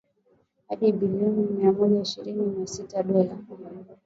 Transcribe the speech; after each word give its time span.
hadi 0.67 0.91
billioni 0.91 1.43
mia 1.57 1.71
moja 1.71 2.01
ishirini 2.01 2.59
na 2.59 2.67
sita 2.67 3.03
dola 3.03 3.37